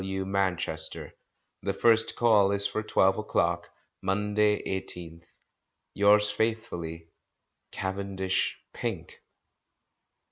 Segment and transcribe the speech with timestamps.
[0.01, 0.25] W.
[0.25, 1.13] Manchester.
[1.61, 3.69] The first Call is for twelve o'clock,
[4.01, 5.31] Monday, 18th inst.—
[5.93, 7.09] Yours faithfully,
[7.71, 9.21] "Cavendish Pink."